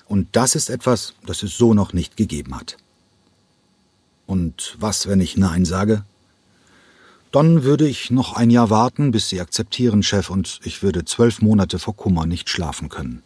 Und 0.08 0.28
das 0.34 0.56
ist 0.56 0.70
etwas, 0.70 1.14
das 1.26 1.44
es 1.44 1.58
so 1.58 1.74
noch 1.74 1.94
nicht 1.94 2.16
gegeben 2.18 2.56
hat. 2.56 2.78
Und 4.28 4.76
was, 4.80 5.08
wenn 5.08 5.22
ich 5.22 5.38
Nein 5.38 5.66
sage? 5.66 6.04
Dann 7.32 7.64
würde 7.64 7.88
ich 7.88 8.12
noch 8.12 8.34
ein 8.34 8.50
Jahr 8.50 8.70
warten, 8.70 9.12
bis 9.12 9.30
Sie 9.30 9.42
akzeptieren, 9.42 10.04
Chef, 10.04 10.30
und 10.30 10.62
ich 10.64 10.84
würde 10.84 11.04
zwölf 11.04 11.42
Monate 11.42 11.80
vor 11.80 11.96
Kummer 11.96 12.26
nicht 12.26 12.50
schlafen 12.50 12.88
können. 12.88 13.24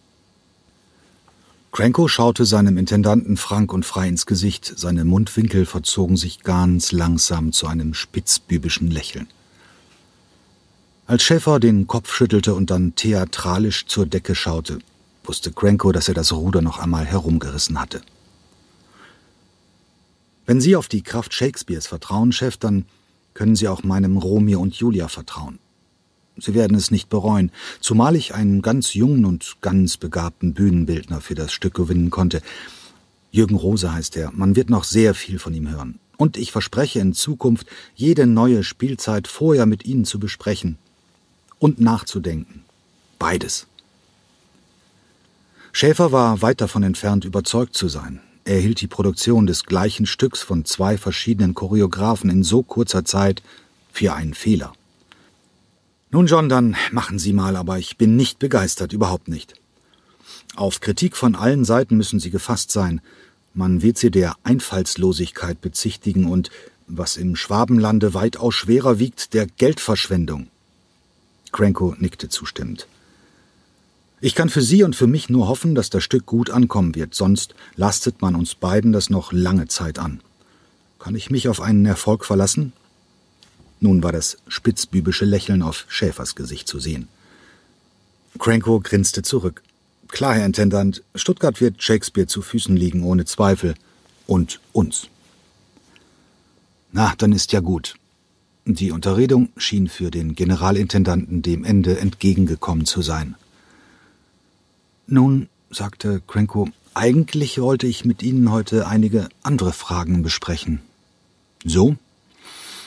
Cranko 1.71 2.07
schaute 2.07 2.45
seinem 2.45 2.77
Intendanten 2.77 3.37
frank 3.37 3.71
und 3.73 3.85
frei 3.85 4.07
ins 4.07 4.25
Gesicht, 4.25 4.73
seine 4.75 5.05
Mundwinkel 5.05 5.65
verzogen 5.65 6.17
sich 6.17 6.41
ganz 6.41 6.91
langsam 6.91 7.51
zu 7.51 7.67
einem 7.67 7.93
spitzbübischen 7.93 8.89
Lächeln. 8.89 9.27
Als 11.05 11.23
Schäfer 11.23 11.59
den 11.59 11.87
Kopf 11.87 12.13
schüttelte 12.13 12.55
und 12.55 12.71
dann 12.71 12.95
theatralisch 12.95 13.85
zur 13.85 14.05
Decke 14.07 14.33
schaute, 14.35 14.79
wusste 15.23 15.51
Cranko, 15.51 15.91
dass 15.91 16.07
er 16.07 16.15
das 16.15 16.31
Ruder 16.31 16.61
noch 16.61 16.79
einmal 16.79 17.05
herumgerissen 17.05 17.79
hatte. 17.79 18.01
Wenn 20.47 20.61
Sie 20.61 20.75
auf 20.75 20.87
die 20.87 21.03
Kraft 21.03 21.33
Shakespeares 21.33 21.85
vertrauen, 21.85 22.31
Chef, 22.31 22.57
dann 22.57 22.85
können 23.35 23.55
Sie 23.55 23.67
auch 23.67 23.83
meinem 23.83 24.17
Romeo 24.17 24.59
und 24.59 24.75
Julia 24.75 25.07
vertrauen. 25.07 25.59
Sie 26.41 26.53
werden 26.53 26.75
es 26.75 26.91
nicht 26.91 27.09
bereuen, 27.09 27.51
zumal 27.79 28.15
ich 28.15 28.33
einen 28.33 28.61
ganz 28.61 28.93
jungen 28.93 29.25
und 29.25 29.57
ganz 29.61 29.97
begabten 29.97 30.53
Bühnenbildner 30.53 31.21
für 31.21 31.35
das 31.35 31.51
Stück 31.51 31.73
gewinnen 31.73 32.09
konnte. 32.09 32.41
Jürgen 33.31 33.55
Rose 33.55 33.93
heißt 33.93 34.17
er, 34.17 34.31
man 34.31 34.55
wird 34.55 34.69
noch 34.69 34.83
sehr 34.83 35.13
viel 35.13 35.39
von 35.39 35.53
ihm 35.53 35.69
hören. 35.69 35.99
Und 36.17 36.35
ich 36.35 36.51
verspreche 36.51 36.99
in 36.99 37.13
Zukunft, 37.13 37.67
jede 37.95 38.27
neue 38.27 38.63
Spielzeit 38.63 39.27
vorher 39.27 39.65
mit 39.65 39.85
Ihnen 39.85 40.03
zu 40.03 40.19
besprechen 40.19 40.77
und 41.59 41.79
nachzudenken. 41.79 42.63
Beides. 43.19 43.67
Schäfer 45.71 46.11
war 46.11 46.41
weit 46.41 46.61
davon 46.61 46.83
entfernt, 46.83 47.25
überzeugt 47.25 47.75
zu 47.75 47.87
sein. 47.87 48.21
Er 48.43 48.59
hielt 48.59 48.81
die 48.81 48.87
Produktion 48.87 49.45
des 49.45 49.63
gleichen 49.63 50.05
Stücks 50.05 50.41
von 50.41 50.65
zwei 50.65 50.97
verschiedenen 50.97 51.53
Choreografen 51.53 52.29
in 52.29 52.43
so 52.43 52.63
kurzer 52.63 53.05
Zeit 53.05 53.43
für 53.91 54.13
einen 54.13 54.33
Fehler. 54.33 54.73
Nun, 56.11 56.25
John, 56.25 56.49
dann 56.49 56.75
machen 56.91 57.19
Sie 57.19 57.33
mal, 57.33 57.55
aber 57.55 57.77
ich 57.77 57.97
bin 57.97 58.15
nicht 58.15 58.39
begeistert, 58.39 58.93
überhaupt 58.93 59.27
nicht. 59.27 59.53
Auf 60.55 60.79
Kritik 60.79 61.15
von 61.15 61.35
allen 61.35 61.65
Seiten 61.65 61.97
müssen 61.97 62.19
Sie 62.19 62.31
gefasst 62.31 62.71
sein. 62.71 63.01
Man 63.53 63.83
wird 63.83 63.99
Sie 63.99 64.09
der 64.09 64.35
Einfallslosigkeit 64.43 65.61
bezichtigen 65.61 66.25
und, 66.25 66.49
was 66.87 67.15
im 67.15 67.35
Schwabenlande 67.35 68.15
weitaus 68.15 68.55
schwerer 68.55 68.97
wiegt, 68.97 69.35
der 69.35 69.45
Geldverschwendung. 69.45 70.47
Cranko 71.51 71.95
nickte 71.99 72.27
zustimmend. 72.27 72.87
Ich 74.19 74.33
kann 74.33 74.49
für 74.49 74.63
Sie 74.63 74.81
und 74.83 74.95
für 74.95 75.07
mich 75.07 75.29
nur 75.29 75.47
hoffen, 75.47 75.75
dass 75.75 75.91
das 75.91 76.03
Stück 76.03 76.25
gut 76.25 76.49
ankommen 76.49 76.95
wird, 76.95 77.13
sonst 77.13 77.53
lastet 77.75 78.21
man 78.21 78.35
uns 78.35 78.55
beiden 78.55 78.91
das 78.91 79.11
noch 79.11 79.31
lange 79.31 79.67
Zeit 79.67 79.99
an. 79.99 80.21
Kann 80.97 81.15
ich 81.15 81.29
mich 81.29 81.47
auf 81.47 81.61
einen 81.61 81.85
Erfolg 81.85 82.25
verlassen? 82.25 82.73
Nun 83.79 84.03
war 84.03 84.11
das 84.11 84.37
spitzbübische 84.47 85.25
Lächeln 85.25 85.61
auf 85.61 85.85
Schäfers 85.87 86.35
Gesicht 86.35 86.67
zu 86.67 86.79
sehen. 86.79 87.07
Cranko 88.37 88.79
grinste 88.79 89.21
zurück. 89.21 89.63
Klar, 90.07 90.35
Herr 90.35 90.45
Intendant, 90.45 91.03
Stuttgart 91.15 91.61
wird 91.61 91.81
Shakespeare 91.81 92.27
zu 92.27 92.41
Füßen 92.41 92.75
liegen, 92.75 93.03
ohne 93.03 93.25
Zweifel. 93.25 93.75
Und 94.27 94.59
uns. 94.73 95.07
Na, 96.91 97.13
dann 97.17 97.31
ist 97.31 97.51
ja 97.51 97.59
gut. 97.59 97.95
Die 98.65 98.91
Unterredung 98.91 99.49
schien 99.57 99.87
für 99.87 100.11
den 100.11 100.35
Generalintendanten 100.35 101.41
dem 101.41 101.63
Ende 101.63 101.99
entgegengekommen 101.99 102.85
zu 102.85 103.01
sein. 103.01 103.35
Nun, 105.07 105.49
sagte 105.71 106.21
Cranko, 106.27 106.69
eigentlich 106.93 107.59
wollte 107.59 107.87
ich 107.87 108.05
mit 108.05 108.21
Ihnen 108.21 108.51
heute 108.51 108.87
einige 108.87 109.29
andere 109.41 109.73
Fragen 109.73 110.21
besprechen. 110.21 110.81
So? 111.63 111.95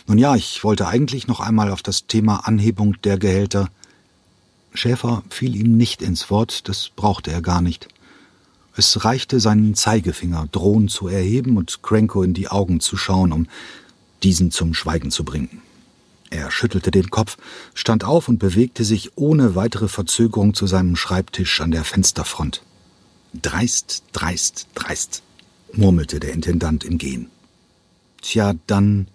Nun 0.07 0.19
ja, 0.19 0.35
ich 0.35 0.65
wollte 0.65 0.89
eigentlich 0.89 1.27
noch 1.27 1.41
einmal 1.41 1.71
auf 1.71 1.83
das 1.83 2.07
Thema 2.07 2.47
Anhebung 2.47 3.01
der 3.03 3.19
Gehälter. 3.19 3.69
Schäfer 4.75 5.23
fiel 5.31 5.55
ihm 5.55 5.77
nicht 5.77 6.03
ins 6.03 6.31
Wort, 6.31 6.69
das 6.69 6.91
brauchte 6.95 7.31
er 7.31 7.43
gar 7.43 7.61
nicht. 7.61 7.89
Es 8.75 9.05
reichte, 9.05 9.39
seinen 9.39 9.75
Zeigefinger 9.75 10.49
drohend 10.51 10.91
zu 10.91 11.09
erheben 11.09 11.57
und 11.57 11.83
Cranko 11.83 12.23
in 12.23 12.35
die 12.35 12.49
Augen 12.49 12.81
zu 12.81 12.97
schauen, 12.97 13.33
um 13.33 13.47
diesen 14.23 14.51
zum 14.51 14.73
Schweigen 14.73 15.11
zu 15.11 15.25
bringen. 15.25 15.61
Er 16.31 16.51
schüttelte 16.51 16.91
den 16.91 17.11
Kopf, 17.11 17.37
stand 17.75 18.05
auf 18.05 18.29
und 18.29 18.39
bewegte 18.39 18.85
sich 18.85 19.19
ohne 19.19 19.55
weitere 19.55 19.89
Verzögerung 19.89 20.55
zu 20.55 20.67
seinem 20.67 20.97
Schreibtisch 20.97 21.61
an 21.61 21.71
der 21.71 21.85
Fensterfront. 21.85 22.63
Dreist, 23.35 24.05
dreist, 24.13 24.67
dreist, 24.75 25.23
murmelte 25.75 26.21
der 26.21 26.33
Intendant 26.33 26.85
im 26.85 26.97
Gehen. 26.97 27.29
Tja, 28.23 28.55
dann 28.67 29.09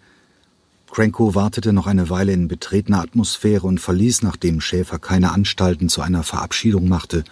Cranko 0.97 1.35
wartete 1.35 1.73
noch 1.73 1.85
eine 1.85 2.09
Weile 2.09 2.33
in 2.33 2.47
betretener 2.47 3.01
Atmosphäre 3.01 3.67
und 3.67 3.79
verließ, 3.79 4.23
nachdem 4.23 4.59
Schäfer 4.59 4.97
keine 4.97 5.31
Anstalten 5.31 5.89
zu 5.89 6.01
einer 6.01 6.23
Verabschiedung 6.23 6.89
machte, 6.89 7.23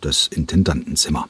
das 0.00 0.26
Intendantenzimmer. 0.26 1.28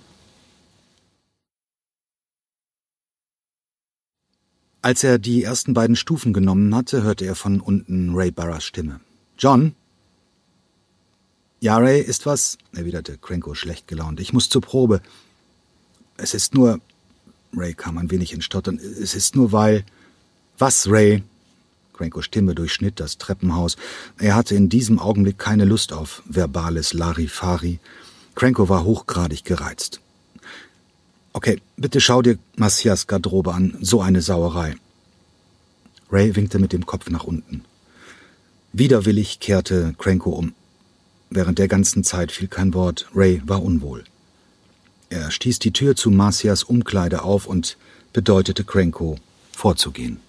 Als 4.80 5.04
er 5.04 5.18
die 5.18 5.42
ersten 5.42 5.74
beiden 5.74 5.94
Stufen 5.94 6.32
genommen 6.32 6.74
hatte, 6.74 7.02
hörte 7.02 7.26
er 7.26 7.34
von 7.34 7.60
unten 7.60 8.14
Ray 8.14 8.30
Barras 8.30 8.64
Stimme. 8.64 9.00
John? 9.36 9.74
Ja, 11.60 11.76
Ray, 11.76 12.00
ist 12.00 12.24
was? 12.24 12.56
erwiderte 12.72 13.18
Cranko 13.18 13.52
schlecht 13.52 13.86
gelaunt. 13.86 14.18
Ich 14.18 14.32
muss 14.32 14.48
zur 14.48 14.62
Probe. 14.62 15.02
Es 16.16 16.32
ist 16.32 16.54
nur. 16.54 16.80
Ray 17.54 17.74
kam 17.74 17.98
ein 17.98 18.10
wenig 18.10 18.32
in 18.32 18.40
Stottern. 18.40 18.78
Es 18.78 19.14
ist 19.14 19.36
nur 19.36 19.52
weil. 19.52 19.84
Was, 20.56 20.88
Ray? 20.90 21.22
Crankos 21.92 22.24
Stimme 22.24 22.54
durchschnitt 22.54 23.00
das 23.00 23.18
Treppenhaus. 23.18 23.76
Er 24.18 24.34
hatte 24.34 24.54
in 24.54 24.68
diesem 24.68 24.98
Augenblick 24.98 25.38
keine 25.38 25.64
Lust 25.64 25.92
auf 25.92 26.22
verbales 26.26 26.94
Larifari. 26.94 27.80
Cranko 28.34 28.68
war 28.68 28.84
hochgradig 28.84 29.44
gereizt. 29.44 30.00
Okay, 31.34 31.60
bitte 31.76 32.00
schau 32.00 32.22
dir 32.22 32.38
Macias 32.56 33.06
Garderobe 33.06 33.54
an. 33.54 33.76
So 33.80 34.00
eine 34.00 34.22
Sauerei. 34.22 34.76
Ray 36.10 36.36
winkte 36.36 36.58
mit 36.58 36.72
dem 36.72 36.84
Kopf 36.86 37.08
nach 37.10 37.24
unten. 37.24 37.64
Widerwillig 38.72 39.40
kehrte 39.40 39.94
Cranko 39.98 40.30
um. 40.30 40.54
Während 41.30 41.58
der 41.58 41.68
ganzen 41.68 42.04
Zeit 42.04 42.32
fiel 42.32 42.48
kein 42.48 42.74
Wort. 42.74 43.06
Ray 43.14 43.42
war 43.46 43.62
unwohl. 43.62 44.04
Er 45.08 45.30
stieß 45.30 45.58
die 45.58 45.72
Tür 45.72 45.94
zu 45.94 46.10
Marcias 46.10 46.62
Umkleide 46.62 47.22
auf 47.22 47.46
und 47.46 47.76
bedeutete 48.12 48.64
Cranko, 48.64 49.18
vorzugehen. 49.52 50.20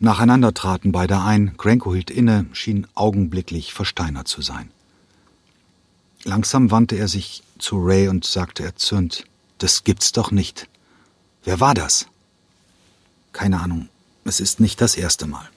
Nacheinander 0.00 0.54
traten 0.54 0.92
beide 0.92 1.20
ein, 1.20 1.56
Cranko 1.56 1.94
hielt 1.94 2.10
inne, 2.10 2.46
schien 2.52 2.86
augenblicklich 2.94 3.72
versteinert 3.72 4.28
zu 4.28 4.42
sein. 4.42 4.70
Langsam 6.24 6.70
wandte 6.70 6.96
er 6.96 7.08
sich 7.08 7.42
zu 7.58 7.78
Ray 7.78 8.08
und 8.08 8.24
sagte 8.24 8.62
erzürnt, 8.62 9.24
das 9.58 9.82
gibt's 9.82 10.12
doch 10.12 10.30
nicht. 10.30 10.68
Wer 11.42 11.58
war 11.58 11.74
das? 11.74 12.06
Keine 13.32 13.60
Ahnung, 13.60 13.88
es 14.24 14.40
ist 14.40 14.60
nicht 14.60 14.80
das 14.80 14.96
erste 14.96 15.26
Mal. 15.26 15.48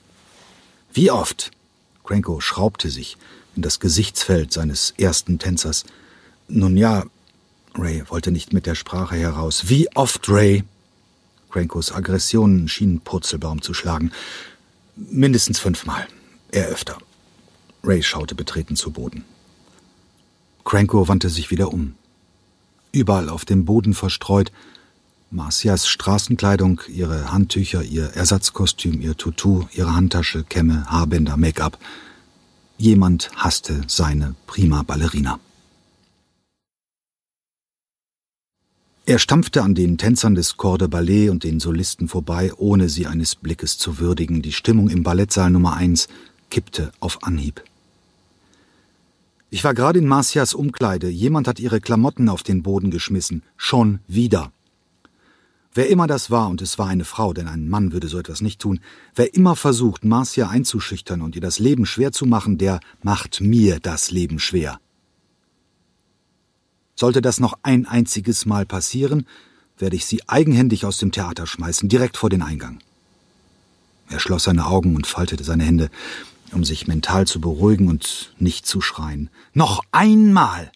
Wie 0.93 1.11
oft? 1.11 1.51
Cranko 2.03 2.39
schraubte 2.39 2.89
sich 2.89 3.17
in 3.55 3.61
das 3.61 3.79
Gesichtsfeld 3.79 4.51
seines 4.51 4.93
ersten 4.97 5.39
Tänzers. 5.39 5.85
Nun 6.47 6.77
ja, 6.77 7.05
Ray 7.75 8.03
wollte 8.09 8.31
nicht 8.31 8.53
mit 8.53 8.65
der 8.65 8.75
Sprache 8.75 9.15
heraus. 9.15 9.69
Wie 9.69 9.87
oft, 9.95 10.27
Ray? 10.29 10.63
Crankos 11.51 11.91
Aggressionen 11.91 12.67
schienen 12.67 13.01
Purzelbaum 13.01 13.61
zu 13.61 13.73
schlagen. 13.73 14.11
Mindestens 14.95 15.59
fünfmal. 15.59 16.07
Er 16.51 16.67
öfter. 16.67 16.97
Ray 17.83 18.01
schaute 18.01 18.35
betreten 18.35 18.75
zu 18.75 18.91
Boden. 18.91 19.25
Cranko 20.63 21.07
wandte 21.07 21.29
sich 21.29 21.51
wieder 21.51 21.73
um. 21.73 21.95
Überall 22.91 23.29
auf 23.29 23.45
dem 23.45 23.65
Boden 23.65 23.93
verstreut 23.93 24.51
Marcias 25.33 25.87
Straßenkleidung, 25.87 26.81
ihre 26.89 27.31
Handtücher, 27.31 27.83
ihr 27.83 28.07
Ersatzkostüm, 28.15 28.99
ihr 28.99 29.15
Tutu, 29.15 29.63
ihre 29.71 29.95
Handtasche, 29.95 30.43
Kämme, 30.43 30.85
Haarbänder, 30.91 31.37
Make-up. 31.37 31.79
Jemand 32.77 33.31
hasste 33.37 33.81
seine 33.87 34.35
prima 34.45 34.83
Ballerina. 34.83 35.39
Er 39.11 39.19
stampfte 39.19 39.61
an 39.61 39.75
den 39.75 39.97
Tänzern 39.97 40.35
des 40.35 40.55
Corps 40.55 40.77
de 40.77 40.87
Ballet 40.87 41.27
und 41.31 41.43
den 41.43 41.59
Solisten 41.59 42.07
vorbei, 42.07 42.53
ohne 42.55 42.87
sie 42.87 43.07
eines 43.07 43.35
Blickes 43.35 43.77
zu 43.77 43.99
würdigen. 43.99 44.41
Die 44.41 44.53
Stimmung 44.53 44.89
im 44.89 45.03
Ballettsaal 45.03 45.49
Nummer 45.49 45.73
eins 45.73 46.07
kippte 46.49 46.93
auf 47.01 47.21
Anhieb. 47.21 47.61
Ich 49.49 49.65
war 49.65 49.73
gerade 49.73 49.99
in 49.99 50.07
Marcias 50.07 50.53
Umkleide. 50.53 51.09
Jemand 51.09 51.49
hat 51.49 51.59
ihre 51.59 51.81
Klamotten 51.81 52.29
auf 52.29 52.41
den 52.41 52.63
Boden 52.63 52.89
geschmissen. 52.89 53.43
Schon 53.57 53.99
wieder. 54.07 54.53
Wer 55.73 55.89
immer 55.89 56.07
das 56.07 56.31
war, 56.31 56.47
und 56.47 56.61
es 56.61 56.79
war 56.79 56.87
eine 56.87 57.03
Frau, 57.03 57.33
denn 57.33 57.49
ein 57.49 57.67
Mann 57.67 57.91
würde 57.91 58.07
so 58.07 58.17
etwas 58.17 58.39
nicht 58.39 58.61
tun, 58.61 58.79
wer 59.15 59.33
immer 59.35 59.57
versucht, 59.57 60.05
Marcia 60.05 60.47
einzuschüchtern 60.47 61.21
und 61.21 61.35
ihr 61.35 61.41
das 61.41 61.59
Leben 61.59 61.85
schwer 61.85 62.13
zu 62.13 62.25
machen, 62.25 62.57
der 62.57 62.79
macht 63.03 63.41
mir 63.41 63.81
das 63.81 64.09
Leben 64.09 64.39
schwer. 64.39 64.79
Sollte 67.01 67.23
das 67.23 67.39
noch 67.39 67.57
ein 67.63 67.87
einziges 67.87 68.45
Mal 68.45 68.67
passieren, 68.67 69.25
werde 69.79 69.95
ich 69.95 70.05
sie 70.05 70.21
eigenhändig 70.29 70.85
aus 70.85 70.99
dem 70.99 71.11
Theater 71.11 71.47
schmeißen, 71.47 71.89
direkt 71.89 72.15
vor 72.15 72.29
den 72.29 72.43
Eingang. 72.43 72.77
Er 74.07 74.19
schloss 74.19 74.43
seine 74.43 74.67
Augen 74.67 74.95
und 74.95 75.07
faltete 75.07 75.43
seine 75.43 75.63
Hände, 75.63 75.89
um 76.51 76.63
sich 76.63 76.85
mental 76.85 77.25
zu 77.25 77.41
beruhigen 77.41 77.87
und 77.87 78.35
nicht 78.37 78.67
zu 78.67 78.81
schreien. 78.81 79.31
Noch 79.55 79.81
einmal! 79.91 80.71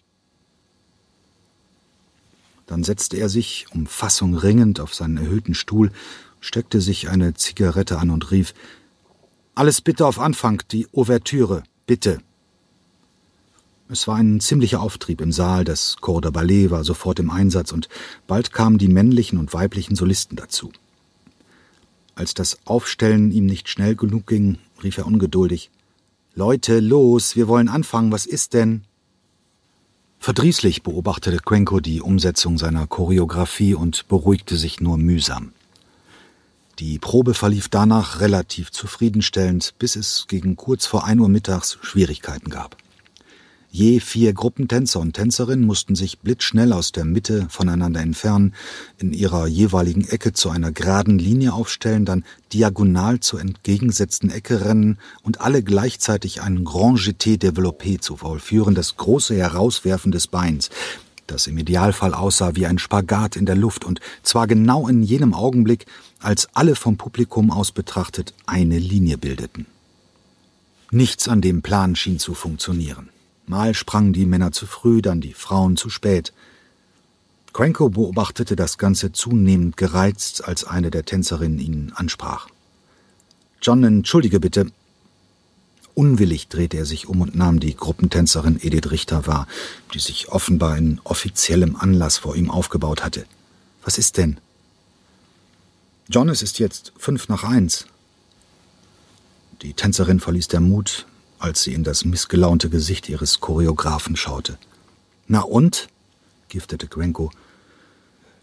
Dann 2.66 2.82
setzte 2.82 3.18
er 3.18 3.28
sich, 3.28 3.66
um 3.70 3.86
Fassung 3.86 4.34
ringend, 4.34 4.80
auf 4.80 4.96
seinen 4.96 5.18
erhöhten 5.18 5.54
Stuhl, 5.54 5.92
steckte 6.40 6.80
sich 6.80 7.08
eine 7.08 7.34
Zigarette 7.34 8.00
an 8.00 8.10
und 8.10 8.32
rief 8.32 8.52
Alles 9.54 9.80
bitte 9.80 10.04
auf 10.04 10.18
Anfang, 10.18 10.60
die 10.72 10.88
Ouvertüre, 10.92 11.62
bitte. 11.86 12.18
Es 13.88 14.08
war 14.08 14.16
ein 14.16 14.40
ziemlicher 14.40 14.80
Auftrieb 14.80 15.20
im 15.20 15.30
Saal, 15.30 15.64
das 15.64 15.96
Corps 16.00 16.20
de 16.20 16.32
Ballet 16.32 16.70
war 16.70 16.82
sofort 16.82 17.20
im 17.20 17.30
Einsatz 17.30 17.70
und 17.70 17.88
bald 18.26 18.52
kamen 18.52 18.78
die 18.78 18.88
männlichen 18.88 19.38
und 19.38 19.54
weiblichen 19.54 19.94
Solisten 19.94 20.36
dazu. 20.36 20.72
Als 22.16 22.34
das 22.34 22.58
Aufstellen 22.64 23.30
ihm 23.30 23.46
nicht 23.46 23.68
schnell 23.68 23.94
genug 23.94 24.26
ging, 24.26 24.58
rief 24.82 24.98
er 24.98 25.06
ungeduldig 25.06 25.70
Leute, 26.34 26.80
los, 26.80 27.36
wir 27.36 27.48
wollen 27.48 27.68
anfangen, 27.68 28.12
was 28.12 28.26
ist 28.26 28.52
denn? 28.52 28.82
Verdrießlich 30.18 30.82
beobachtete 30.82 31.38
Quenko 31.38 31.80
die 31.80 32.02
Umsetzung 32.02 32.58
seiner 32.58 32.86
Choreografie 32.86 33.74
und 33.74 34.08
beruhigte 34.08 34.56
sich 34.56 34.80
nur 34.80 34.98
mühsam. 34.98 35.52
Die 36.78 36.98
Probe 36.98 37.32
verlief 37.32 37.68
danach 37.68 38.20
relativ 38.20 38.70
zufriedenstellend, 38.70 39.74
bis 39.78 39.96
es 39.96 40.26
gegen 40.28 40.56
kurz 40.56 40.84
vor 40.84 41.04
ein 41.04 41.20
Uhr 41.20 41.30
mittags 41.30 41.78
Schwierigkeiten 41.80 42.50
gab. 42.50 42.76
Je 43.78 44.00
vier 44.00 44.32
Gruppentänzer 44.32 45.00
und 45.00 45.12
Tänzerinnen 45.12 45.66
mussten 45.66 45.96
sich 45.96 46.20
blitzschnell 46.20 46.72
aus 46.72 46.92
der 46.92 47.04
Mitte 47.04 47.46
voneinander 47.50 48.00
entfernen, 48.00 48.54
in 48.96 49.12
ihrer 49.12 49.46
jeweiligen 49.46 50.08
Ecke 50.08 50.32
zu 50.32 50.48
einer 50.48 50.72
geraden 50.72 51.18
Linie 51.18 51.52
aufstellen, 51.52 52.06
dann 52.06 52.24
diagonal 52.54 53.20
zur 53.20 53.38
entgegengesetzten 53.38 54.30
Ecke 54.30 54.64
rennen 54.64 54.96
und 55.22 55.42
alle 55.42 55.62
gleichzeitig 55.62 56.40
einen 56.40 56.64
Grand 56.64 57.00
Jeté 57.00 57.38
développé 57.38 58.00
zu 58.00 58.16
vollführen, 58.16 58.74
das 58.74 58.96
große 58.96 59.36
Herauswerfen 59.36 60.10
des 60.10 60.26
Beins, 60.26 60.70
das 61.26 61.46
im 61.46 61.58
Idealfall 61.58 62.14
aussah 62.14 62.56
wie 62.56 62.64
ein 62.64 62.78
Spagat 62.78 63.36
in 63.36 63.44
der 63.44 63.56
Luft 63.56 63.84
und 63.84 64.00
zwar 64.22 64.46
genau 64.46 64.88
in 64.88 65.02
jenem 65.02 65.34
Augenblick, 65.34 65.84
als 66.18 66.48
alle 66.54 66.76
vom 66.76 66.96
Publikum 66.96 67.50
aus 67.50 67.72
betrachtet 67.72 68.32
eine 68.46 68.78
Linie 68.78 69.18
bildeten. 69.18 69.66
Nichts 70.90 71.28
an 71.28 71.42
dem 71.42 71.60
Plan 71.60 71.94
schien 71.94 72.18
zu 72.18 72.32
funktionieren. 72.32 73.10
Mal 73.46 73.74
sprangen 73.74 74.12
die 74.12 74.26
Männer 74.26 74.52
zu 74.52 74.66
früh, 74.66 75.02
dann 75.02 75.20
die 75.20 75.32
Frauen 75.32 75.76
zu 75.76 75.88
spät. 75.88 76.32
Quenko 77.52 77.88
beobachtete 77.88 78.56
das 78.56 78.76
Ganze 78.76 79.12
zunehmend 79.12 79.76
gereizt, 79.76 80.44
als 80.46 80.64
eine 80.64 80.90
der 80.90 81.04
Tänzerinnen 81.04 81.58
ihn 81.58 81.92
ansprach. 81.94 82.48
John, 83.62 83.82
entschuldige 83.84 84.40
bitte. 84.40 84.66
Unwillig 85.94 86.48
drehte 86.48 86.76
er 86.76 86.84
sich 86.84 87.08
um 87.08 87.22
und 87.22 87.34
nahm 87.34 87.58
die 87.58 87.74
Gruppentänzerin 87.74 88.58
Edith 88.60 88.90
Richter 88.90 89.26
wahr, 89.26 89.46
die 89.94 89.98
sich 89.98 90.28
offenbar 90.28 90.76
in 90.76 91.00
offiziellem 91.04 91.76
Anlass 91.76 92.18
vor 92.18 92.36
ihm 92.36 92.50
aufgebaut 92.50 93.02
hatte. 93.02 93.24
Was 93.82 93.96
ist 93.96 94.18
denn? 94.18 94.38
John, 96.08 96.28
es 96.28 96.42
ist 96.42 96.58
jetzt 96.58 96.92
fünf 96.98 97.28
nach 97.28 97.44
eins. 97.44 97.86
Die 99.62 99.72
Tänzerin 99.72 100.20
verließ 100.20 100.48
der 100.48 100.60
Mut, 100.60 101.06
als 101.46 101.62
sie 101.62 101.74
in 101.74 101.84
das 101.84 102.04
missgelaunte 102.04 102.68
Gesicht 102.68 103.08
ihres 103.08 103.38
Choreografen 103.38 104.16
schaute. 104.16 104.58
Na 105.28 105.42
und? 105.42 105.86
giftete 106.48 106.88
Grenko. 106.88 107.30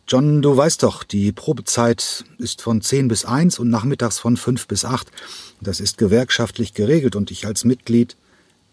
John, 0.07 0.41
du 0.41 0.55
weißt 0.55 0.83
doch, 0.83 1.03
die 1.03 1.33
Probezeit 1.33 2.23
ist 2.37 2.61
von 2.61 2.81
zehn 2.81 3.09
bis 3.09 3.25
eins 3.25 3.59
und 3.59 3.69
nachmittags 3.69 4.19
von 4.19 4.37
fünf 4.37 4.67
bis 4.67 4.85
acht. 4.85 5.11
Das 5.59 5.81
ist 5.81 5.97
gewerkschaftlich 5.97 6.73
geregelt 6.73 7.17
und 7.17 7.29
ich 7.29 7.45
als 7.45 7.65
Mitglied. 7.65 8.15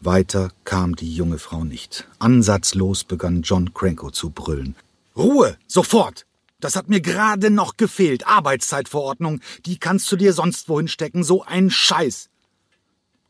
Weiter 0.00 0.52
kam 0.64 0.94
die 0.94 1.12
junge 1.12 1.38
Frau 1.38 1.64
nicht. 1.64 2.06
Ansatzlos 2.20 3.02
begann 3.02 3.42
John 3.42 3.74
Cranko 3.74 4.12
zu 4.12 4.30
brüllen. 4.30 4.76
Ruhe! 5.16 5.56
Sofort! 5.66 6.24
Das 6.60 6.76
hat 6.76 6.88
mir 6.88 7.00
gerade 7.00 7.50
noch 7.50 7.76
gefehlt. 7.76 8.28
Arbeitszeitverordnung. 8.28 9.40
Die 9.66 9.78
kannst 9.78 10.10
du 10.12 10.16
dir 10.16 10.32
sonst 10.32 10.68
wohin 10.68 10.86
stecken. 10.86 11.24
So 11.24 11.42
ein 11.42 11.68
Scheiß. 11.70 12.29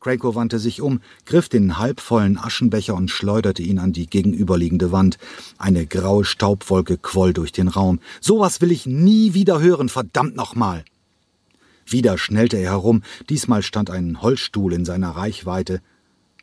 Craco 0.01 0.35
wandte 0.35 0.59
sich 0.59 0.81
um, 0.81 1.01
griff 1.27 1.51
den 1.51 1.77
halbvollen 1.79 2.39
Aschenbecher 2.39 2.95
und 2.95 3.11
schleuderte 3.11 3.63
ihn 3.63 3.79
an 3.79 3.93
die 3.93 4.07
gegenüberliegende 4.07 4.93
Wand. 4.93 5.19
Eine 5.59 5.87
graue 5.87 6.25
Staubwolke 6.25 6.97
quoll 6.97 7.35
durch 7.35 7.53
den 7.53 7.69
Raum. 7.69 8.01
Sowas 8.21 8.63
will 8.63 8.73
ich 8.73 8.87
nie 8.87 9.35
wieder 9.35 9.61
hören, 9.61 9.91
verdammt 9.91 10.37
nochmal! 10.37 10.85
Wieder 11.87 12.17
schnellte 12.17 12.57
er 12.57 12.71
herum, 12.71 13.03
diesmal 13.29 13.63
stand 13.63 13.91
ein 13.91 14.23
Holzstuhl 14.23 14.73
in 14.73 14.85
seiner 14.85 15.11
Reichweite. 15.11 15.83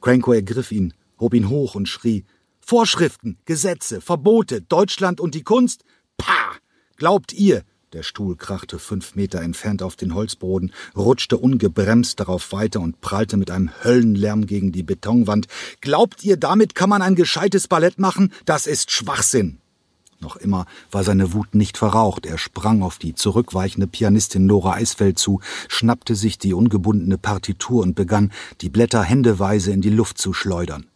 Cranko 0.01 0.33
ergriff 0.33 0.71
ihn, 0.71 0.93
hob 1.19 1.33
ihn 1.33 1.49
hoch 1.49 1.73
und 1.73 1.87
schrie 1.87 2.25
Vorschriften, 2.59 3.37
Gesetze, 3.45 4.01
Verbote, 4.01 4.61
Deutschland 4.61 5.19
und 5.19 5.33
die 5.33 5.43
Kunst? 5.43 5.83
Pah! 6.17 6.57
Glaubt 6.97 7.31
ihr, 7.31 7.63
der 7.93 8.03
Stuhl 8.03 8.35
krachte 8.35 8.79
fünf 8.79 9.15
Meter 9.15 9.41
entfernt 9.41 9.81
auf 9.81 9.95
den 9.95 10.13
Holzboden, 10.13 10.73
rutschte 10.95 11.37
ungebremst 11.37 12.19
darauf 12.19 12.51
weiter 12.51 12.81
und 12.81 12.99
prallte 12.99 13.37
mit 13.37 13.49
einem 13.49 13.69
Höllenlärm 13.83 14.45
gegen 14.45 14.73
die 14.73 14.83
Betonwand. 14.83 15.47
Glaubt 15.79 16.23
ihr, 16.23 16.35
damit 16.35 16.75
kann 16.75 16.89
man 16.89 17.01
ein 17.01 17.15
gescheites 17.15 17.69
Ballett 17.69 17.97
machen? 17.97 18.33
Das 18.43 18.67
ist 18.67 18.91
Schwachsinn. 18.91 19.59
Noch 20.19 20.35
immer 20.35 20.65
war 20.91 21.03
seine 21.03 21.31
Wut 21.33 21.55
nicht 21.55 21.77
verraucht. 21.77 22.25
Er 22.25 22.37
sprang 22.37 22.81
auf 22.81 22.97
die 22.97 23.15
zurückweichende 23.15 23.87
Pianistin 23.87 24.45
Nora 24.45 24.73
Eisfeld 24.73 25.17
zu, 25.17 25.39
schnappte 25.69 26.15
sich 26.15 26.37
die 26.37 26.53
ungebundene 26.53 27.17
Partitur 27.17 27.83
und 27.83 27.95
begann, 27.95 28.33
die 28.61 28.69
Blätter 28.69 29.03
händeweise 29.03 29.71
in 29.71 29.81
die 29.81 29.91
Luft 29.91 30.17
zu 30.17 30.33
schleudern. 30.33 30.87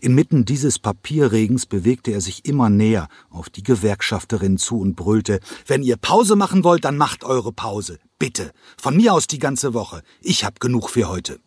Inmitten 0.00 0.44
dieses 0.44 0.78
Papierregens 0.78 1.66
bewegte 1.66 2.10
er 2.10 2.20
sich 2.20 2.44
immer 2.44 2.70
näher 2.70 3.08
auf 3.30 3.50
die 3.50 3.62
Gewerkschafterin 3.62 4.58
zu 4.58 4.78
und 4.78 4.96
brüllte 4.96 5.40
Wenn 5.66 5.82
ihr 5.82 5.96
Pause 5.96 6.36
machen 6.36 6.64
wollt, 6.64 6.84
dann 6.84 6.96
macht 6.96 7.24
eure 7.24 7.52
Pause. 7.52 7.98
Bitte. 8.18 8.52
Von 8.76 8.96
mir 8.96 9.12
aus 9.12 9.26
die 9.26 9.38
ganze 9.38 9.74
Woche. 9.74 10.02
Ich 10.20 10.44
hab 10.44 10.60
genug 10.60 10.90
für 10.90 11.08
heute. 11.08 11.40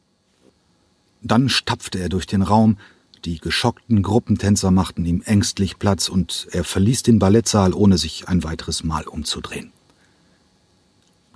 Dann 1.21 1.49
stapfte 1.49 1.99
er 1.99 2.09
durch 2.09 2.27
den 2.27 2.41
Raum, 2.41 2.77
die 3.25 3.39
geschockten 3.39 4.03
Gruppentänzer 4.03 4.71
machten 4.71 5.05
ihm 5.05 5.21
ängstlich 5.25 5.79
Platz 5.79 6.07
und 6.07 6.47
er 6.51 6.63
verließ 6.63 7.03
den 7.03 7.19
Ballettsaal, 7.19 7.73
ohne 7.73 7.97
sich 7.97 8.27
ein 8.27 8.43
weiteres 8.43 8.83
Mal 8.83 9.07
umzudrehen. 9.07 9.71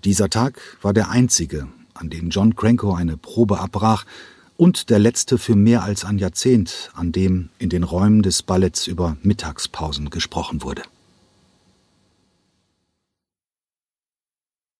Dieser 0.04 0.30
Tag 0.30 0.60
war 0.82 0.94
der 0.94 1.10
einzige, 1.10 1.68
an 1.94 2.10
dem 2.10 2.30
John 2.30 2.56
Cranko 2.56 2.94
eine 2.94 3.18
Probe 3.18 3.60
abbrach 3.60 4.06
und 4.62 4.92
der 4.92 5.00
letzte 5.00 5.40
für 5.40 5.56
mehr 5.56 5.82
als 5.82 6.06
ein 6.06 6.20
Jahrzehnt, 6.20 6.92
an 6.94 7.12
dem 7.12 7.50
in 7.58 7.70
den 7.70 7.82
Räumen 7.82 8.22
des 8.22 8.44
Balletts 8.44 8.86
über 8.86 9.18
Mittagspausen 9.24 10.12
gesprochen 10.12 10.62
wurde. 10.62 10.84